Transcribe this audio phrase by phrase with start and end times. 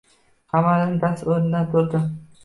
[0.53, 2.01] Qamariddin dast o‘rnidan turdi